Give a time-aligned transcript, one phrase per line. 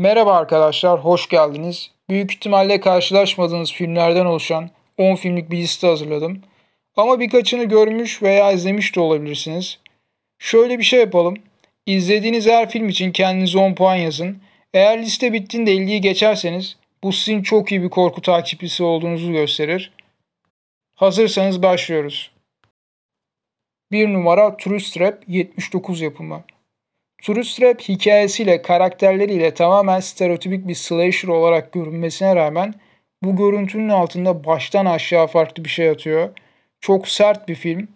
[0.00, 1.90] Merhaba arkadaşlar, hoş geldiniz.
[2.10, 6.42] Büyük ihtimalle karşılaşmadığınız filmlerden oluşan 10 filmlik bir liste hazırladım.
[6.96, 9.78] Ama birkaçını görmüş veya izlemiş de olabilirsiniz.
[10.38, 11.36] Şöyle bir şey yapalım.
[11.86, 14.38] İzlediğiniz her film için kendinize 10 puan yazın.
[14.74, 19.92] Eğer liste bittiğinde 50'yi geçerseniz bu sizin çok iyi bir korku takipçisi olduğunuzu gösterir.
[20.94, 22.30] Hazırsanız başlıyoruz.
[23.92, 26.44] 1 numara True Trap 79 yapımı.
[27.22, 32.74] True Trap hikayesiyle, karakterleriyle tamamen stereotipik bir slasher olarak görünmesine rağmen
[33.22, 36.28] bu görüntünün altında baştan aşağı farklı bir şey atıyor.
[36.80, 37.88] Çok sert bir film.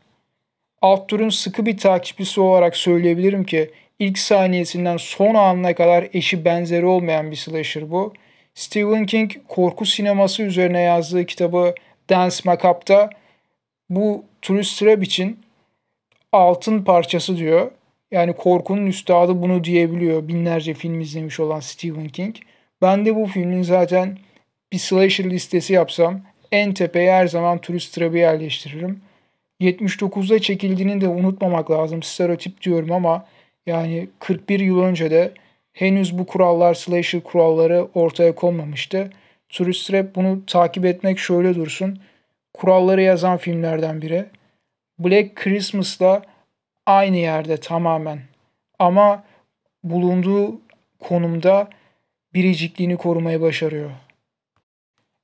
[0.82, 6.86] Alt türün sıkı bir takipçisi olarak söyleyebilirim ki ilk saniyesinden son anına kadar eşi benzeri
[6.86, 8.12] olmayan bir slasher bu.
[8.54, 11.74] Stephen King korku sineması üzerine yazdığı kitabı
[12.10, 13.10] Dance Macabre'da
[13.90, 15.40] bu True Trap için
[16.32, 17.70] altın parçası diyor.
[18.10, 20.28] Yani korkunun üstadı bunu diyebiliyor.
[20.28, 22.36] Binlerce film izlemiş olan Stephen King.
[22.82, 24.18] Ben de bu filmin zaten
[24.72, 26.20] bir slasher listesi yapsam
[26.52, 29.00] en tepeye her zaman turist trap'i yerleştiririm.
[29.60, 32.02] 79'da çekildiğini de unutmamak lazım.
[32.02, 33.26] Stereotip diyorum ama
[33.66, 35.32] yani 41 yıl önce de
[35.72, 39.10] henüz bu kurallar, slasher kuralları ortaya konmamıştı.
[39.48, 41.98] Turist Trap bunu takip etmek şöyle dursun.
[42.54, 44.24] Kuralları yazan filmlerden biri.
[44.98, 46.22] Black Christmas'la
[46.86, 48.22] aynı yerde tamamen.
[48.78, 49.24] Ama
[49.84, 50.60] bulunduğu
[51.00, 51.68] konumda
[52.34, 53.90] biricikliğini korumaya başarıyor.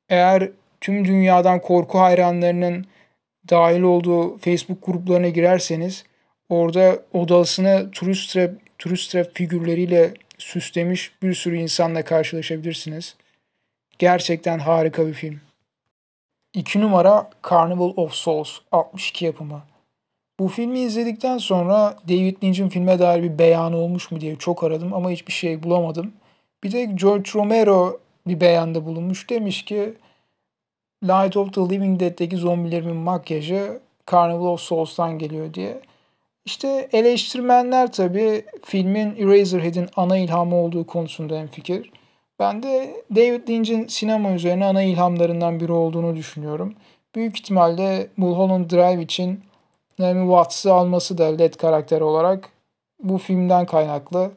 [0.08, 0.50] Eğer
[0.80, 2.86] tüm dünyadan korku hayranlarının
[3.50, 6.04] dahil olduğu Facebook gruplarına girerseniz
[6.48, 13.16] orada odasını turist trap, turist trap figürleriyle süslemiş bir sürü insanla karşılaşabilirsiniz.
[13.98, 15.40] Gerçekten harika bir film.
[16.54, 19.62] 2 numara Carnival of Souls 62 yapımı.
[20.40, 24.94] Bu filmi izledikten sonra David Lynch'in filme dair bir beyanı olmuş mu diye çok aradım
[24.94, 26.12] ama hiçbir şey bulamadım.
[26.64, 29.30] Bir de George Romero bir beyanda bulunmuş.
[29.30, 29.94] Demiş ki
[31.04, 35.80] Light of the Living Dead'deki zombilerimin makyajı Carnival of Souls'tan geliyor diye.
[36.44, 41.90] İşte eleştirmenler tabii filmin Eraserhead'in ana ilhamı olduğu konusunda en fikir.
[42.38, 46.74] Ben de David Lynch'in sinema üzerine ana ilhamlarından biri olduğunu düşünüyorum.
[47.14, 49.40] Büyük ihtimalle Mulholland Drive için
[50.00, 52.48] Naomi Watts'ı alması da LED karakter olarak
[53.02, 54.30] bu filmden kaynaklı.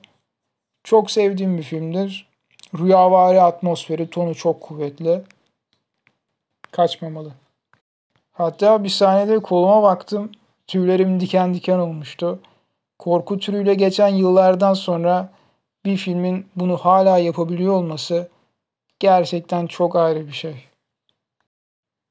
[0.84, 2.28] Çok sevdiğim bir filmdir.
[2.78, 5.22] Rüyavari atmosferi, tonu çok kuvvetli.
[6.72, 7.32] Kaçmamalı.
[8.32, 10.32] Hatta bir sahnede koluma baktım.
[10.68, 12.40] Tüylerim diken diken olmuştu.
[13.00, 15.30] Korku türüyle geçen yıllardan sonra
[15.86, 18.30] bir filmin bunu hala yapabiliyor olması
[19.00, 20.56] gerçekten çok ayrı bir şey.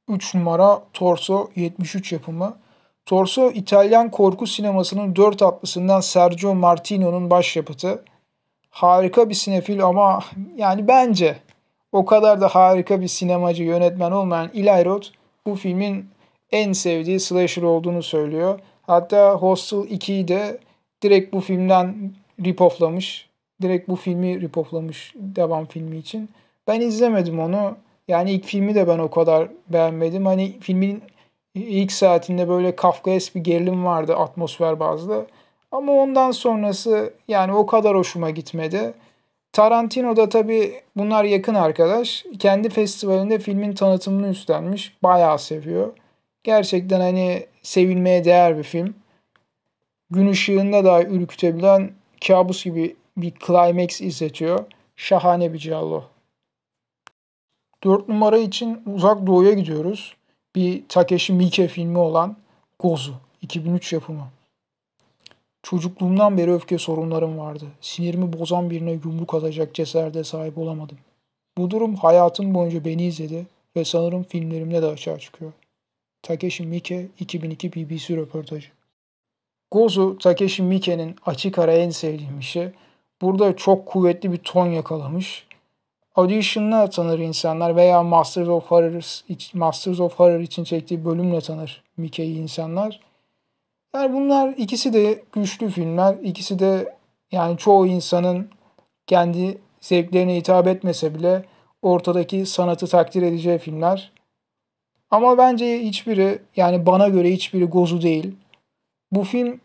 [0.09, 2.62] 3 numara Torso 73 yapımı
[3.07, 8.05] Torso İtalyan korku sinemasının dört atlısından Sergio Martino'nun başyapıtı.
[8.71, 10.25] Harika bir sinefil ama
[10.57, 11.37] yani bence
[11.93, 15.09] o kadar da harika bir sinemacı yönetmen olmayan Eli Roth
[15.47, 16.07] bu filmin
[16.53, 18.61] en sevdiği slasher olduğunu söylüyor.
[18.83, 20.59] Hatta Hostel 2'yi de
[21.03, 22.13] direkt bu filmden
[22.45, 23.29] ripofflamış.
[23.63, 26.31] Direkt bu filmi ripofflamış devam filmi için.
[26.67, 27.77] Ben izlemedim onu.
[28.09, 30.27] Yani ilk filmi de ben o kadar beğenmedim.
[30.27, 31.03] Hani filmin
[31.55, 35.27] ilk saatinde böyle Kafkaesk bir gerilim vardı atmosfer bazlı.
[35.73, 38.95] Ama ondan sonrası yani o kadar hoşuma gitmedi.
[39.53, 42.25] Tarantino da tabii bunlar yakın arkadaş.
[42.39, 44.97] Kendi festivalinde filmin tanıtımını üstlenmiş.
[45.03, 45.93] Bayağı seviyor.
[46.45, 48.95] Gerçekten hani sevilmeye değer bir film.
[50.11, 51.91] Gün ışığında da ürkütebilen
[52.27, 54.65] kabus gibi bir climax izletiyor.
[54.97, 56.05] Şahane bir giallo.
[57.85, 60.17] Dört numara için uzak doğuya gidiyoruz
[60.55, 62.37] bir Takeshi Miike filmi olan
[62.79, 64.29] Gozu 2003 yapımı.
[65.63, 67.65] Çocukluğumdan beri öfke sorunlarım vardı.
[67.81, 70.99] Sinirimi bozan birine yumruk atacak cesarete sahip olamadım.
[71.59, 73.47] Bu durum hayatım boyunca beni izledi
[73.77, 75.53] ve sanırım filmlerimde de açığa çıkıyor.
[76.23, 78.69] Takeshi Miike 2002 BBC röportajı.
[79.71, 82.73] Gozu Takeshi Miike'nin açık ara en sevdiğim işi.
[83.23, 85.47] Burada çok kuvvetli bir ton yakalamış
[86.15, 89.23] Audition'la tanır insanlar veya Masters of Horror,
[89.55, 93.01] Masters of Horror için çektiği bölümle tanır Mickey'i insanlar.
[93.95, 96.17] Yani bunlar ikisi de güçlü filmler.
[96.23, 96.97] İkisi de
[97.33, 98.49] yani çoğu insanın
[99.07, 101.45] kendi zevklerine hitap etmese bile
[101.83, 104.13] ortadaki sanatı takdir edeceği filmler.
[105.11, 108.35] Ama bence hiçbiri yani bana göre hiçbiri gozu değil.
[109.13, 109.61] Bu film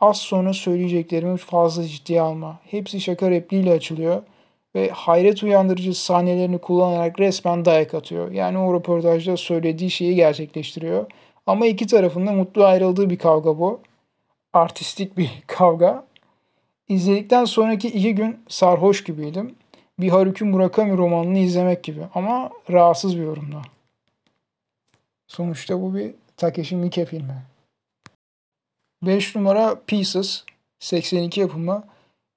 [0.00, 2.60] az sonra söyleyeceklerimi fazla ciddiye alma.
[2.64, 4.22] Hepsi şaka repliğiyle açılıyor
[4.74, 8.30] ve hayret uyandırıcı sahnelerini kullanarak resmen dayak atıyor.
[8.30, 11.06] Yani o röportajda söylediği şeyi gerçekleştiriyor.
[11.46, 13.80] Ama iki tarafında mutlu ayrıldığı bir kavga bu.
[14.52, 16.04] Artistik bir kavga.
[16.88, 19.54] İzledikten sonraki iki gün sarhoş gibiydim.
[19.98, 23.62] bir Haruki Murakami romanını izlemek gibi ama rahatsız bir yorumda.
[25.28, 27.42] Sonuçta bu bir Takeshi Miike filmi.
[29.02, 30.44] 5 numara Pieces
[30.80, 31.84] 82 yapımı.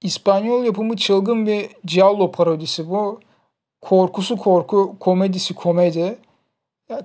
[0.06, 3.20] İspanyol yapımı çılgın bir Giallo parodisi bu.
[3.82, 6.18] Korkusu korku, komedisi komedi.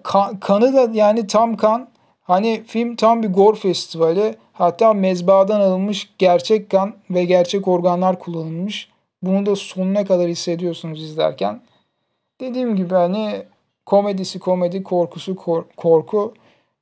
[0.02, 1.88] Kan, kanı da yani tam kan.
[2.20, 4.36] Hani film tam bir gore festivali.
[4.52, 8.88] Hatta mezbahadan alınmış gerçek kan ve gerçek organlar kullanılmış.
[9.22, 11.60] Bunu da sonuna kadar hissediyorsunuz izlerken.
[12.40, 13.42] Dediğim gibi hani
[13.86, 16.34] komedisi komedi, korkusu kor- korku.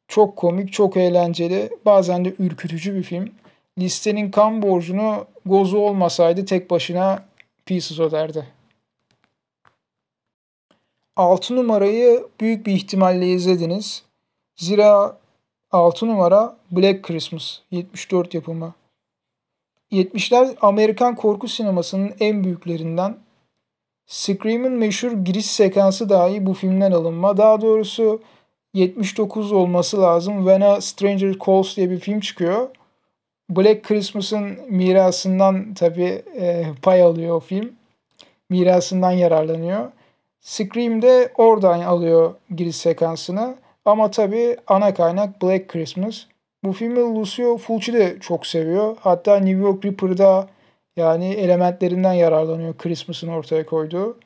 [0.09, 3.31] Çok komik, çok eğlenceli, bazen de ürkütücü bir film.
[3.79, 7.25] Listenin kan borcunu Gozu olmasaydı tek başına
[7.67, 8.47] Pieces öderdi.
[11.17, 14.03] 6 numarayı büyük bir ihtimalle izlediniz.
[14.57, 15.19] Zira
[15.71, 18.75] 6 numara Black Christmas 74 yapımı.
[19.93, 23.17] 70'ler Amerikan korku sinemasının en büyüklerinden.
[24.07, 27.37] Scream'in meşhur giriş sekansı dahi bu filmden alınma.
[27.37, 28.23] Daha doğrusu
[28.75, 30.37] 79 olması lazım.
[30.39, 32.69] When a Stranger Calls diye bir film çıkıyor.
[33.51, 37.73] Black Christmas'ın mirasından tabi e, pay alıyor o film.
[38.51, 39.91] Mirasından yararlanıyor.
[40.41, 43.55] Scream de oradan alıyor giriş sekansını.
[43.85, 46.25] Ama tabi ana kaynak Black Christmas.
[46.65, 48.97] Bu filmi Lucio Fulci de çok seviyor.
[49.01, 50.49] Hatta New York Ripper'da
[50.97, 54.19] yani elementlerinden yararlanıyor Christmas'ın ortaya koyduğu.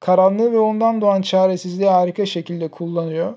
[0.00, 3.34] Karanlığı ve ondan doğan çaresizliği harika şekilde kullanıyor.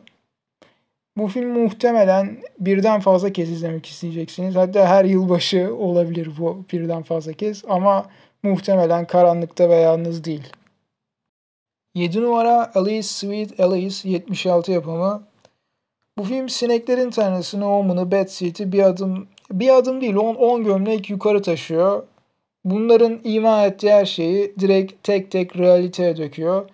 [1.19, 4.55] Bu film muhtemelen birden fazla kez izlemek isteyeceksiniz.
[4.55, 8.05] Hatta her yılbaşı olabilir bu birden fazla kez ama
[8.43, 10.43] muhtemelen karanlıkta ve yalnız değil.
[11.95, 15.23] 7 numara Alice Sweet Alice 76 yapımı.
[16.17, 21.41] Bu film sineklerin tanrısını Omen'ı Betsy'yi bir adım bir adım değil 10 10 gömlek yukarı
[21.41, 22.03] taşıyor.
[22.65, 26.69] Bunların ima ettiği her şeyi direkt tek tek realiteye döküyor.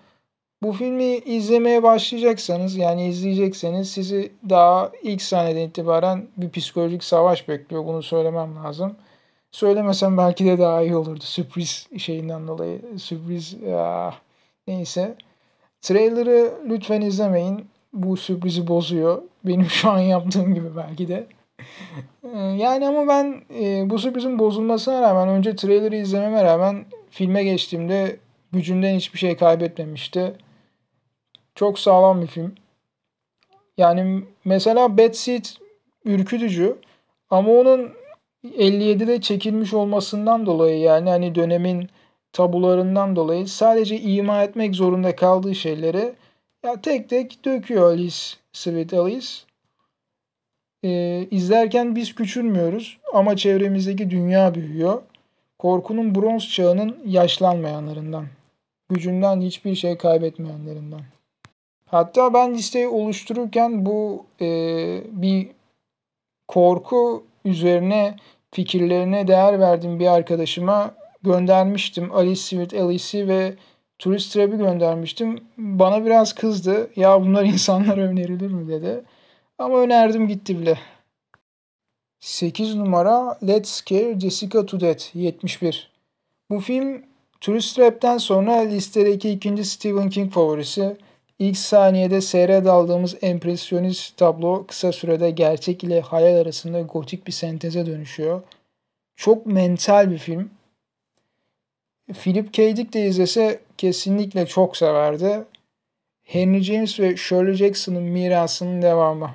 [0.63, 7.85] Bu filmi izlemeye başlayacaksanız yani izleyecekseniz sizi daha ilk sahneden itibaren bir psikolojik savaş bekliyor.
[7.85, 8.95] Bunu söylemem lazım.
[9.51, 11.23] Söylemesem belki de daha iyi olurdu.
[11.23, 12.81] Sürpriz şeyinden dolayı.
[12.97, 14.13] Sürpriz ya,
[14.67, 15.15] neyse.
[15.81, 17.65] Trailer'ı lütfen izlemeyin.
[17.93, 19.21] Bu sürprizi bozuyor.
[19.43, 21.27] Benim şu an yaptığım gibi belki de.
[22.23, 28.17] Ee, yani ama ben e, bu sürprizin bozulmasına rağmen önce trailer'ı izlememe rağmen filme geçtiğimde
[28.55, 30.33] gücünden hiçbir şey kaybetmemişti.
[31.55, 32.55] Çok sağlam bir film.
[33.77, 35.45] Yani mesela Bad Seed
[36.05, 36.75] ürkütücü
[37.29, 37.91] ama onun
[38.45, 41.89] 57'de çekilmiş olmasından dolayı yani hani dönemin
[42.33, 46.13] tabularından dolayı sadece ima etmek zorunda kaldığı şeyleri
[46.65, 48.17] ya tek tek döküyor Alice,
[48.53, 49.27] Sweet Alice.
[50.83, 55.01] Ee, izlerken biz küçülmüyoruz ama çevremizdeki dünya büyüyor.
[55.59, 58.25] Korkunun bronz çağının yaşlanmayanlarından.
[58.89, 61.01] Gücünden hiçbir şey kaybetmeyenlerinden.
[61.85, 64.47] Hatta ben listeyi oluştururken bu e,
[65.11, 65.47] bir
[66.47, 68.15] korku üzerine
[68.51, 72.11] fikirlerine değer verdiğim bir arkadaşıma göndermiştim.
[72.15, 73.55] Alice Smith Alice'i ve
[73.99, 75.43] Turist Trap'i göndermiştim.
[75.57, 76.91] Bana biraz kızdı.
[76.95, 79.03] Ya bunlar insanlara önerilir mi dedi.
[79.57, 80.77] Ama önerdim gitti bile.
[82.19, 85.91] 8 numara Let's Scare Jessica to Death 71.
[86.49, 87.03] Bu film
[87.45, 90.97] Turist Trap'ten sonra listedeki ikinci Stephen King favorisi.
[91.39, 97.85] İlk saniyede seyre daldığımız empresyonist tablo kısa sürede gerçek ile hayal arasında gotik bir senteze
[97.85, 98.41] dönüşüyor.
[99.15, 100.49] Çok mental bir film.
[102.13, 102.77] Philip K.
[102.77, 105.43] Dick de izlese kesinlikle çok severdi.
[106.23, 109.31] Henry James ve Shirley Jackson'ın mirasının devamı.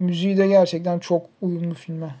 [0.00, 2.14] Müziği de gerçekten çok uyumlu filme.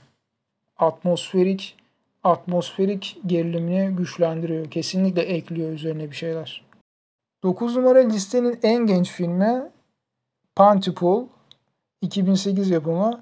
[0.78, 1.76] Atmosferik,
[2.24, 4.70] atmosferik gerilimini güçlendiriyor.
[4.70, 6.64] Kesinlikle ekliyor üzerine bir şeyler.
[7.42, 9.70] 9 numara listenin en genç filmi
[10.56, 11.26] Pontypool
[12.02, 13.20] 2008 yapımı.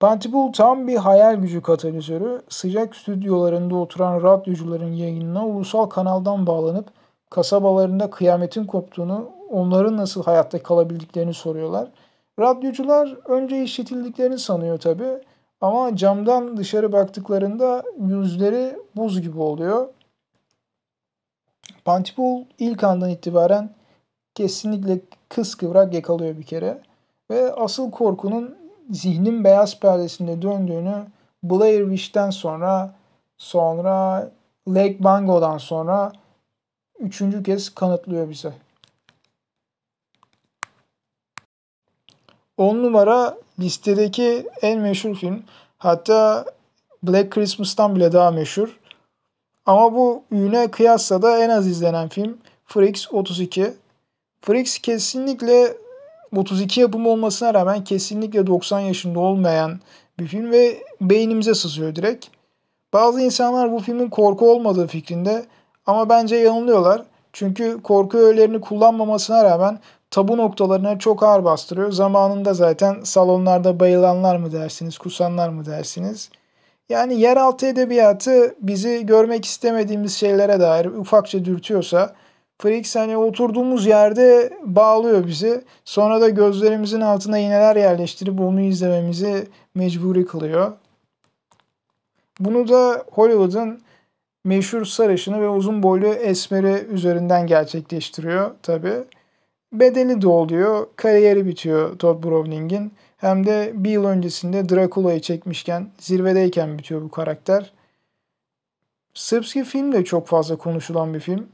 [0.00, 2.42] Pontypool tam bir hayal gücü katalizörü.
[2.48, 6.86] Sıcak stüdyolarında oturan radyocuların yayınına ulusal kanaldan bağlanıp
[7.30, 11.88] kasabalarında kıyametin koptuğunu, onların nasıl hayatta kalabildiklerini soruyorlar.
[12.38, 15.04] Radyocular önce işitildiklerini sanıyor tabi
[15.60, 19.88] ama camdan dışarı baktıklarında yüzleri buz gibi oluyor.
[21.84, 23.70] Pontypool ilk andan itibaren
[24.34, 26.82] kesinlikle kıskıvrak yakalıyor bir kere.
[27.30, 28.56] Ve asıl korkunun
[28.90, 31.06] zihnin beyaz perdesinde döndüğünü
[31.42, 32.94] Blair Witch'ten sonra
[33.38, 34.30] sonra
[34.68, 36.12] Lake Bango'dan sonra
[36.98, 38.52] üçüncü kez kanıtlıyor bize.
[42.56, 45.42] 10 numara listedeki en meşhur film.
[45.78, 46.44] Hatta
[47.02, 48.78] Black Christmas'tan bile daha meşhur.
[49.66, 53.72] Ama bu üne kıyasla da en az izlenen film Freaks 32.
[54.40, 55.76] Freaks kesinlikle
[56.36, 59.80] 32 yapımı olmasına rağmen kesinlikle 90 yaşında olmayan
[60.18, 62.26] bir film ve beynimize sızıyor direkt.
[62.92, 65.44] Bazı insanlar bu filmin korku olmadığı fikrinde
[65.86, 67.02] ama bence yanılıyorlar.
[67.32, 69.78] Çünkü korku öğelerini kullanmamasına rağmen
[70.16, 71.92] tabu noktalarına çok ağır bastırıyor.
[71.92, 76.30] Zamanında zaten salonlarda bayılanlar mı dersiniz, kusanlar mı dersiniz?
[76.88, 82.14] Yani yeraltı edebiyatı bizi görmek istemediğimiz şeylere dair ufakça dürtüyorsa
[82.58, 85.64] Freaks hani oturduğumuz yerde bağlıyor bizi.
[85.84, 90.72] Sonra da gözlerimizin altına iğneler yerleştirip onu izlememizi mecburi kılıyor.
[92.40, 93.80] Bunu da Hollywood'un
[94.44, 98.92] meşhur sarışını ve uzun boylu esmeri üzerinden gerçekleştiriyor tabi.
[99.72, 102.92] Bedeli de oluyor, kariyeri bitiyor Todd Browning'in.
[103.16, 107.72] Hem de bir yıl öncesinde Dracula'yı çekmişken, zirvedeyken bitiyor bu karakter.
[109.14, 111.46] Sırpski film de çok fazla konuşulan bir film.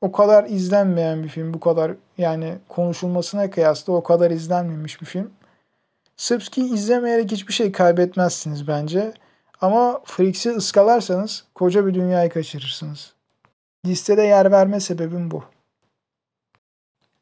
[0.00, 1.54] O kadar izlenmeyen bir film.
[1.54, 5.30] Bu kadar yani konuşulmasına kıyasla o kadar izlenmemiş bir film.
[6.16, 9.12] Sırpski izlemeyerek hiçbir şey kaybetmezsiniz bence.
[9.60, 13.12] Ama Freaks'i ıskalarsanız koca bir dünyayı kaçırırsınız.
[13.86, 15.44] Listede yer verme sebebim bu.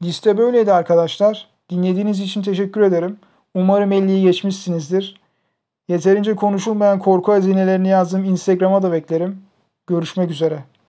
[0.03, 1.49] Liste böyleydi arkadaşlar.
[1.71, 3.19] Dinlediğiniz için teşekkür ederim.
[3.55, 5.21] Umarım 50'yi geçmişsinizdir.
[5.89, 9.43] Yeterince konuşulmayan korku hazinelerini yazdım Instagram'a da beklerim.
[9.87, 10.65] Görüşmek üzere.